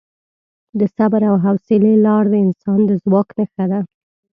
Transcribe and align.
د 0.79 0.81
صبر 0.97 1.21
او 1.29 1.35
حوصلې 1.45 1.93
لار 2.05 2.23
د 2.29 2.35
انسان 2.45 2.79
د 2.89 2.91
ځواک 3.03 3.27
نښه 3.37 3.65
ده. 3.71 3.79